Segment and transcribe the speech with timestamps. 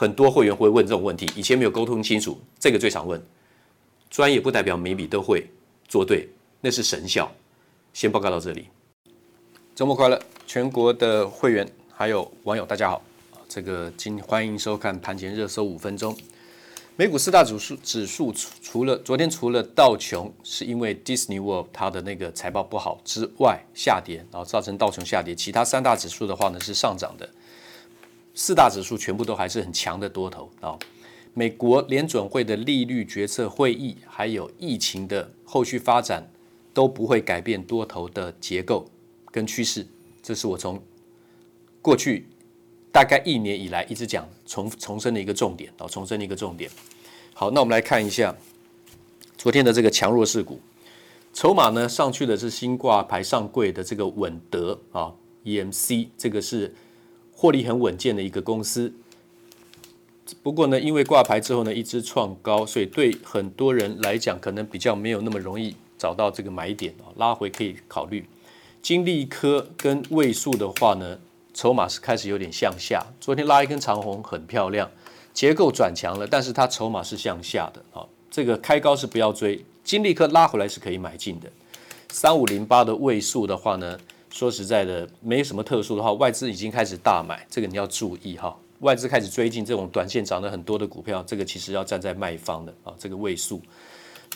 [0.00, 3.20] 很多会员会问这种问题，以前没有沟通清楚，这个最常问。
[4.08, 5.50] 专业不代表每笔都会
[5.88, 6.28] 做对，
[6.60, 7.28] 那是神效。
[7.92, 8.68] 先报告到这里。
[9.74, 10.16] 周末快乐，
[10.46, 13.02] 全国的会员还有网友大家好，
[13.48, 16.16] 这个今欢迎收看盘前热搜五分钟。
[16.94, 18.32] 美股四大指数指数
[18.62, 27.28] 除了昨天除了道琼是因为 Disney World 它的那个财报不好之外下跌，然后造成道琼下跌，其他三大指数的话呢是上涨的。
[28.40, 30.78] 四大指数全部都还是很强的多头啊！
[31.34, 36.24] 美国联准会的利率决策会议，还有疫情的后续发展，
[36.72, 38.88] 都不会改变多头的结构
[39.32, 39.84] 跟趋势。
[40.22, 40.80] 这是我从
[41.82, 42.28] 过去
[42.92, 46.70] 大概一年以来一直讲重重申的一个重点啊，重申的一个重点。
[47.34, 48.32] 好，那我们来看一下
[49.36, 50.60] 昨天的这个强弱势股，
[51.34, 55.12] 筹码呢上去的是新挂牌上柜的这个稳德啊
[55.44, 56.72] ，EMC 这个是。
[57.40, 58.92] 获利很稳健的一个公司，
[60.42, 68.26] 不过呢，因为挂牌之后呢，一直创高，所以对很多人来讲，可能比较没有那么容易找到这个买点啊，拉回可以考虑。
[68.82, 71.16] 金利科跟位数的话呢，
[71.54, 74.90] 筹码是开始有点向下，昨天拉一根长红很漂亮，
[75.32, 81.48] 结构转强了，但是它筹码是向下的啊，这个开高是不要追，金利科拉回来是可以买进的。
[82.10, 83.96] 三五零八的位数的话呢，
[84.30, 88.56] 说实在的，没什么特殊的话，外资已经开始大买，这个你要注意哈。
[88.80, 92.94] 外资开始追进这种短线涨得很多的股票，这个其实要站在卖方的啊。
[92.98, 93.60] 这个位数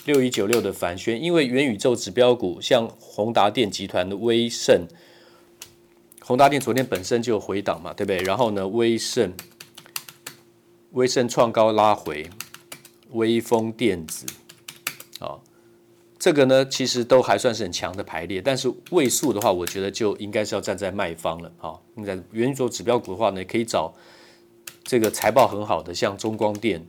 [0.05, 4.85] 六一九六的帆宣，因为元宇宙指标股，像宏达电集团的威盛，
[6.21, 8.17] 宏达电昨天本身就回档嘛，对不对？
[8.23, 9.31] 然后呢，威盛，
[10.91, 12.29] 威盛创高拉回，
[13.11, 14.25] 威锋电子，
[16.23, 21.51] 这个呢，其实都还算是很强的排列，但是位数的话，我觉得就应该是要站在卖方了。
[21.57, 23.93] 哈，你在元宇宙指标股的话呢，可以找
[24.85, 26.81] 这个财报很好的，像中光电、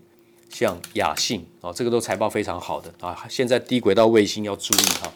[0.49, 3.27] 像亚信啊，这个都财报非常好的啊。
[3.29, 5.13] 现在低轨道卫星要注意哈。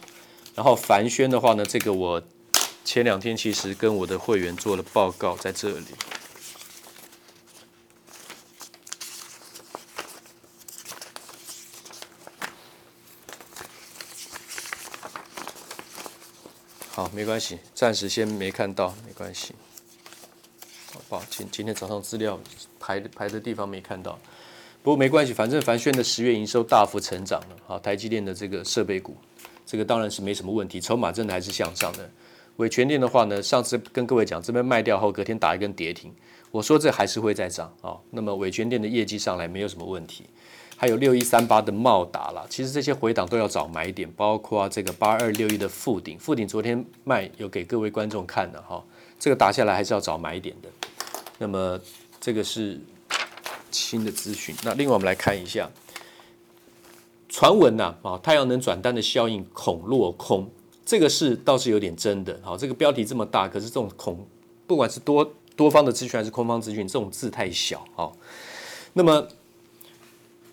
[0.53, 2.21] 然后凡轩的话呢，这个我
[2.83, 5.85] 前两天其实跟我的会员做了报告，在这里。
[17.19, 19.53] 没关系，暂时先没看到，没关系。
[20.93, 22.39] 好，抱歉，今天早上资料
[22.79, 24.17] 排排的地方没看到，
[24.81, 27.57] 不过没关系，反正凡轩的十月营收大幅成长了。
[27.67, 29.17] 好，台积电的这个设备股，
[29.65, 32.09] 这个当然是没什么问题，筹码真的还是向上的。
[32.55, 36.15] 伟诠电的话呢，上次跟各位讲，这边卖掉后隔天打一根跌停，
[36.51, 37.97] 我说这还是会再涨啊。
[38.11, 40.23] 那么伟诠电的业绩上来没有什么问题。
[40.81, 48.81] 还有六一三八的茂达啦，其实这些回档都要找买点，包括这个八二六一的富鼎，富鼎昨天卖有给各位观众看的哈，
[49.19, 50.69] 这个打下来还是要找买点的。
[51.37, 51.77] 那么
[52.21, 52.79] 这个是
[53.71, 54.55] 新的资讯。
[54.63, 55.69] 那另外我们来看一下，
[57.27, 60.49] 传闻呐啊，太阳能转单的效应恐落空，
[60.85, 62.39] 这个是倒是有点真的。
[62.41, 64.25] 好，这个标题这么大，可是这种恐
[64.65, 68.09] 不管是多多方的资讯还是空方资讯，这种字太小啊。
[68.93, 69.27] 那么。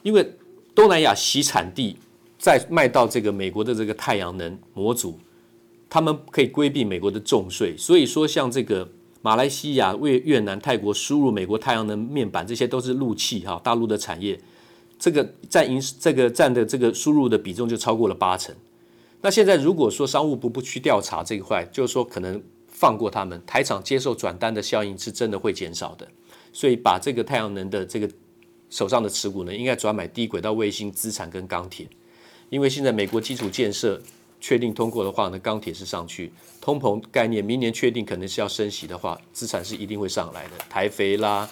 [0.06, 0.24] 因为
[0.72, 1.96] 东南亚洗产地
[2.38, 5.18] 再卖到这个美国的这个太阳能模组，
[5.90, 8.88] 他们可以规避美国的重税，所以说像这个
[9.20, 14.38] 马来西亚、越越南、泰国输入美国太阳能面板，这些都是陆企哈，大陆的产业，
[14.96, 18.54] 这个占营这个占的这个输入的比重就超过了八成。
[19.22, 26.06] 那现在如果说商务部不去调查这一块，就是说可能放过他们，台厂接受转单的效应是真的会减少的，
[26.52, 28.08] 所以把这个太阳能的这个。
[28.68, 31.88] 手上的持股呢，应该转买低轨道卫星资产跟钢铁，
[32.50, 34.02] 因为现在美国基础建设
[34.40, 40.58] 确定通过的话呢，钢铁是上去，通膨概念明年确定可能是要升息的话，资产是一定会上来的。
[40.68, 41.48] 台肥啦、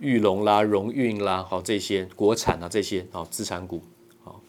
[0.00, 3.82] 裕隆啦、荣运啦，好这些国产啊这些好资产股，
[4.22, 4.40] 好，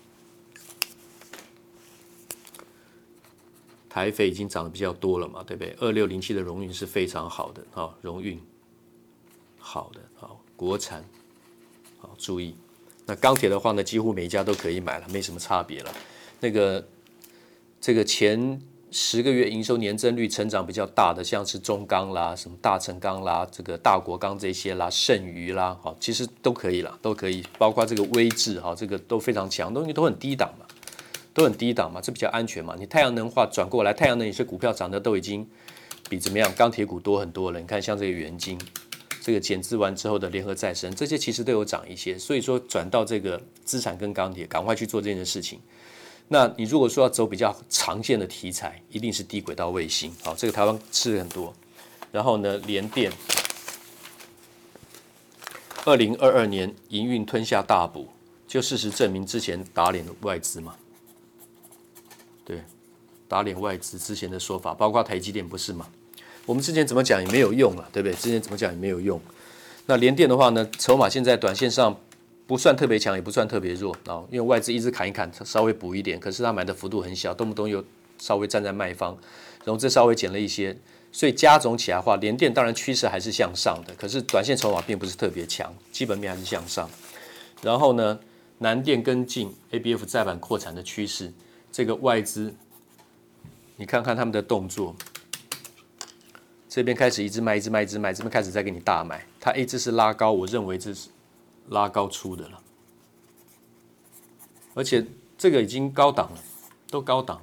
[3.87, 5.75] 台肥已经涨得比较多了嘛，对不对？
[5.79, 8.39] 二六零七的荣运是非常好的，好荣运，
[9.57, 11.03] 好的，好国产。
[12.03, 12.53] 好，注意，
[13.05, 15.91] 那钢铁的话呢，几乎每一家都可以买了，没什么差别了。
[16.41, 16.85] 那个
[17.79, 18.61] 这个前
[18.91, 27.41] 十个月营收年增率成长比较大的，像是中钢啦、什么大成钢啦、这个大国钢这些啦、剩余啦，好，其实都可以了，都可以。
[27.57, 30.65] 包括这个威致哈，这个都非常强，东西都很低档嘛，
[31.33, 32.75] 都很低档嘛，这比较安全嘛。
[32.77, 35.47] 你太阳能化转过来，太阳能有些股票涨的都已经
[36.09, 37.59] 比怎么样钢铁股多很多了。
[37.59, 38.59] 你看像这个元晶。
[39.23, 45.57] 这个减资完之后的联合再生，这些其实都有涨一些，所以说转到这个资产跟钢铁，赶快去做这件事情。
[46.27, 50.13] 那你如果说要走比较长线的题材，一定是低轨道卫星。
[50.23, 51.53] 好，这个台湾吃很多。
[52.11, 53.09] 然后呢，联电，
[55.85, 58.09] 二零二二年营运吞下大补，
[58.45, 60.75] 就事实证明之前打脸的外资嘛。
[62.43, 62.61] 对，
[63.29, 65.87] 打脸外资之前的说法，包括台积电不是吗？
[66.45, 68.15] 我们之前怎么讲也没有用啊，对不对？
[68.15, 69.19] 之前怎么讲也没有用。
[69.85, 71.97] 那联电的话呢，筹码现在短线上
[72.45, 76.19] 不算特别强，也不算特别弱啊，因为外资一直砍一砍，稍微补一点。
[76.19, 77.83] 可是他买的幅度很小，动不动又
[78.17, 79.17] 稍微站在卖方，
[79.63, 80.77] 融资稍微减了一些，
[81.11, 83.93] 所以加总起来的话，联电当然趋势还是向上的。
[83.95, 86.89] 可是短线筹码并不是特别强，基本面还是向上。
[87.61, 88.19] 然后呢，
[88.57, 91.31] 南电跟进 ABF 载板扩产的趋势，
[91.71, 92.53] 这个外资，
[93.77, 94.93] 你看看他们的动作。
[96.73, 101.07] 这边开始一直卖，一直卖，一直卖，这边开始再给你大买，它一直是拉高，我认为这是
[101.69, 102.59] 拉高出的了，
[104.73, 105.05] 而且
[105.37, 106.39] 这个已经高档了，
[106.89, 107.39] 都高档，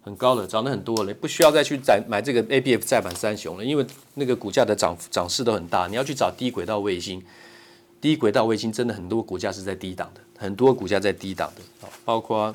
[0.00, 3.84] 很高了，涨得很多了，不需要再去再买这个 ABF 载板三雄了，因为
[4.14, 7.20] 那个股价的涨涨势都很大，你要去找低轨道卫星，
[8.00, 12.54] 低轨道卫星真的很多股价是在低档的，很多股价在低档的，包括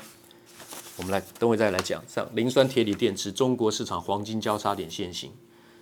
[0.96, 5.30] 我们来等会再来讲，像磷酸铁锂电池，中国市场黄金交叉点现形。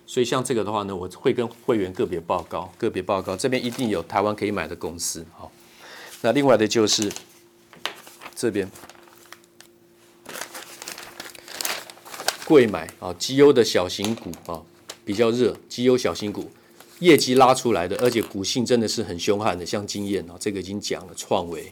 [0.09, 5.23] 所以像这个的话呢，我会跟会员个别报告，个别报告这边一定有台湾可以买的公司。
[5.37, 5.51] 好，
[6.21, 7.11] 那另外的就是
[8.35, 8.67] 这边
[12.43, 14.59] 贵买啊，绩优的小型股啊
[15.05, 16.49] 比较热，绩优小型股
[17.01, 21.71] 业绩拉出来的，而且股性真的是很凶悍的，像经验啊，这个已经讲了创维。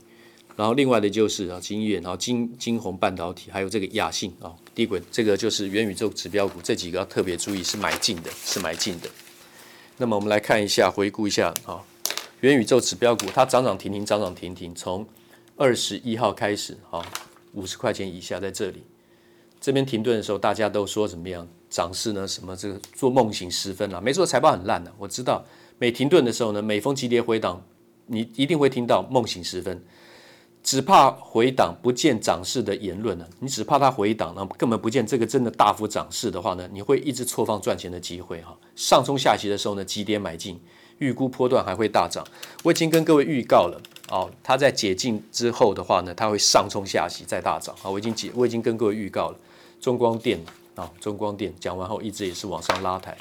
[0.57, 9.07] 然后另外的就是啊，晶焱，然后金金宏半导体，还有这个亚信啊，低轨这个就是元宇宙指标股，这几个要特别注意，是买进的，是买进的。
[9.97, 11.79] 那么我们来看一下，回顾一下啊，
[12.41, 15.07] 元宇宙指标股它涨涨停停，涨涨停停，从
[15.55, 17.05] 二十一号开始啊，
[17.53, 18.81] 五十块钱以下在这里，
[19.61, 21.47] 这边停顿的时候，大家都说怎么样？
[21.69, 22.27] 涨势呢？
[22.27, 24.01] 什么这个做梦醒时分啊？
[24.01, 25.45] 没错，财报很烂的，我知道。
[25.77, 27.61] 每停顿的时候呢，每逢急跌回档，
[28.07, 29.83] 你一定会听到梦醒时分。
[30.67, 33.25] 只怕回档不见涨势的言论呢？
[33.39, 36.69] 你只怕它回档，那根本不见这个真的大幅涨势的话呢？
[36.73, 38.53] 你会一直错放赚钱的机会哈。
[38.75, 40.59] 上冲下洗的时候呢，急跌买进，
[40.97, 42.21] 预估波段还会大涨。
[42.63, 47.89] 我已经跟各位预告了哦，它在解禁之后的话呢，它会上冲下洗再大涨啊。
[47.89, 49.39] 我已经解，我已经跟各位预告了。
[49.79, 50.37] 中光电
[50.75, 53.17] 啊，中光电讲完后一直也是往上拉抬。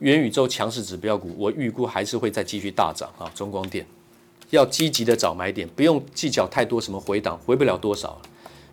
[0.00, 3.24] 元宇宙强势指标股，我预估还是会再继续大涨啊！
[3.34, 3.86] 中光电
[4.50, 8.20] 要积极的找买点，不用计较太多什么回档，回不了多少。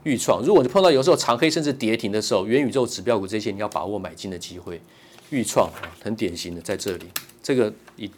[0.04, 4.80] 预创，如果你碰到有时候长黑甚至跌停的时候，元宇宙指标股这些你要把握买进的机会。
[5.32, 5.68] 预创
[6.00, 7.08] 很典型的在这里，
[7.42, 8.10] 这个以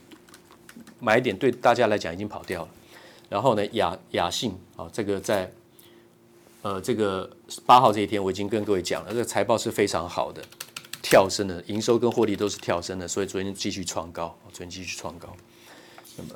[0.99, 2.69] 买点对大家来讲已经跑掉了。
[3.29, 5.49] 然后呢，雅雅信啊，这个在
[6.61, 7.29] 呃这个
[7.65, 10.43] 八号这一天我已经跟各位讲了，这个财报是非常好的。
[11.01, 15.33] 跳升的营收跟获利都是跳升的，所以昨天继续创高，昨天继续创高。
[16.17, 16.29] 那么，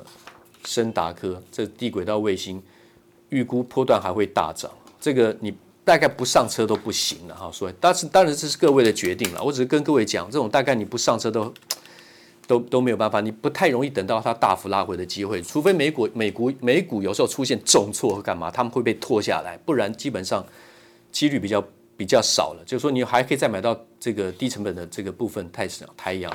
[0.64, 2.62] 升达科这低轨道卫星
[3.28, 5.54] 预估波段还会大涨，这个你
[5.84, 7.50] 大概不上车都不行了哈。
[7.52, 11.52] 所以，但是当然这是各位的决定了，我只是跟各位讲，这种大概你不上车都
[12.46, 20.44] 都都没有办法，你不太容易等到它大幅拉回的机会，除非美股美股美股有时候出现重挫或干嘛，他们会被拖下来，不然基本上
[21.10, 21.62] 几率比较。
[21.94, 25.86] 比较少了，就是说你还可以再买到这个低成本的这个部分，太少。
[25.96, 26.32] 台阳、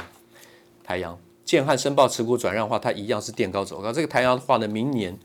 [0.81, 3.93] 台阳、建汉申报持股转让的话，它一样是垫高走高。
[3.93, 5.17] 这个台阳的话呢，明年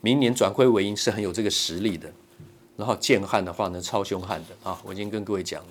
[0.00, 2.10] 明年转亏为盈是很有这个实力的。
[2.78, 4.80] 然后建汉的话呢，超凶悍的啊！
[4.82, 5.68] 我已经跟各位讲了，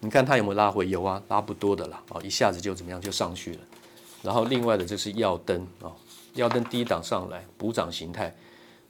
[0.00, 0.86] 你看它有没有拉回？
[0.86, 3.60] 有啊，拉不多的啦啊，一下子就怎么样就上去了。
[4.22, 5.88] 然后另外的就是耀登啊，
[6.34, 8.34] 耀登低档上来补涨形态，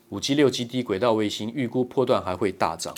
[0.08, 2.92] 五 G 六 G 低轨道卫星预估波段还会大涨。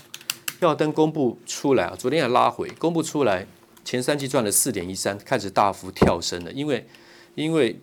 [0.61, 3.47] 耀登公布出来啊，昨天也拉回，公布出来
[3.85, 6.53] 前三季赚了四点一三，开始大幅跳升了。
[6.53, 6.87] 因为
[7.35, 7.81] 因为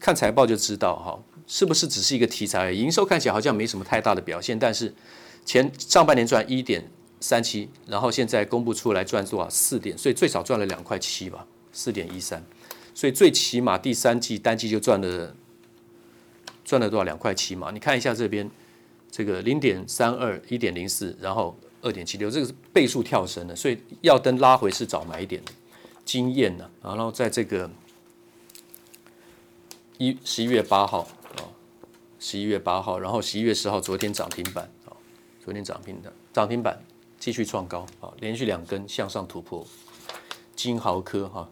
[0.00, 2.72] 看财报就知道哈，是不是只是一个题材？
[2.72, 4.92] 营收看起来好像没什么太大的表现，但是
[5.44, 9.48] 前上半年赚一点三七，然后现在公布出来赚多少？
[9.48, 12.44] 四点，所以最少赚了两块七吧，四点一三，
[12.94, 15.34] 所以最起码第三季单季就赚了
[16.64, 17.04] 赚了多少？
[17.04, 17.70] 两块七嘛。
[17.70, 18.50] 你看一下这边
[19.10, 21.58] 这个零点三二，一点零四，然后。
[21.82, 25.52] 二点七六，这个是倍数跳升的，所以要登拉回是早买点的
[26.04, 26.70] 经验呢。
[26.82, 27.70] 然后在这个
[29.98, 31.48] 一十一月八号啊，
[32.18, 34.92] 十一月八号，然后十一月十号，昨天涨停板啊，
[35.44, 36.82] 昨天涨停的涨停板
[37.18, 39.66] 继续创高啊，连续两根向上突破。
[40.54, 41.50] 金豪科哈，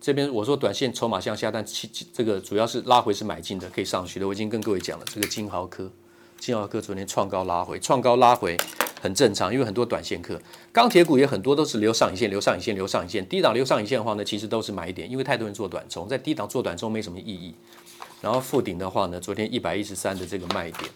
[0.00, 4.28] 这边我说短线筹码向下，但其这个主要是拉回是买进的，可以上去的。
[4.28, 5.90] 我已经跟各位讲了，这个金豪科，
[6.38, 8.56] 金豪科昨天创高拉回，创高拉回。
[9.04, 10.40] 很正常，因为很多短线客，
[10.72, 13.28] 钢铁股也很多都是留上影线、留上影线、留上影线。
[13.28, 17.54] 低档留上影线的话呢，其实都是买点，因为太多人做短冲，在低档做短冲没什么意义。
[18.22, 20.90] 然后富鼎的话呢，昨天一百一十三的这个卖点，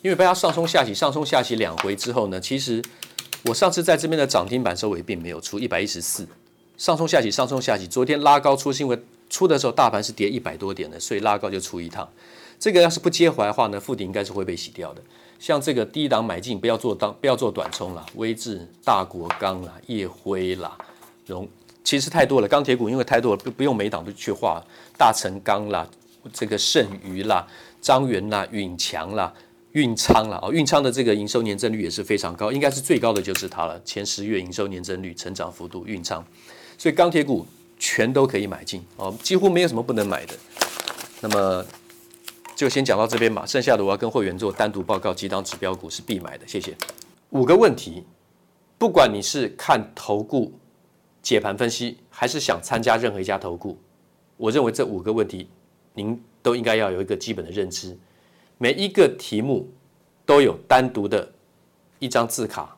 [0.00, 2.82] 因为被它上冲下洗、上冲下洗两回之后呢，其实
[3.44, 6.26] 我上次在这边的涨停板收尾并没有出一百一十四，
[6.78, 8.98] 上冲下洗、上冲下洗，昨天拉高出是因为
[9.28, 12.08] 出的时候大盘是跌一百多点的，所以拉高就出一趟。
[12.58, 15.02] 这个要是不接回来的话呢，富鼎应该是会被洗掉的。
[15.38, 18.04] 像这个低档买进，不要做当，不要做短冲了。
[18.14, 20.76] 威致、大国钢啦、烨辉啦，
[21.26, 21.46] 融
[21.82, 22.48] 其实太多了。
[22.48, 24.62] 钢铁股因为太多了，不不用每档都去画。
[24.96, 25.86] 大成钢啦，
[26.32, 27.46] 这个盛余啦、
[27.80, 29.32] 张源啦、允强啦、
[29.72, 33.78] 运昌啦，哦，运昌的这个营收年增率也是非常高，应该是最高的就是它了。
[33.84, 36.24] 前十月营收年增率成长幅度，运昌，
[36.78, 37.46] 所以钢铁股
[37.78, 40.34] 全都可以买进哦，几乎没有什么不能买的。
[41.20, 41.64] 那么。
[42.64, 46.74] 就先讲到这边吧，剩下的我要跟会员做单独报告，几档指标股是必买的，谢谢。
[47.28, 48.02] 五个问题，
[48.78, 50.50] 不管你是看投顾
[51.20, 53.76] 解盘分析，还是想参加任何一家投顾，
[54.38, 55.46] 我认为这五个问题
[55.92, 57.94] 您都应该要有一个基本的认知。
[58.56, 59.68] 每一个题目
[60.24, 61.30] 都有单独的
[61.98, 62.74] 一张字卡，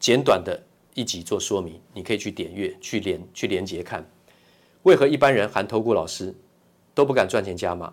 [0.00, 0.58] 简短的
[0.94, 4.02] 一集做说明，你可以去点阅、去连、去连接看。
[4.84, 6.34] 为何一般人含投顾老师
[6.94, 7.92] 都不敢赚钱加码？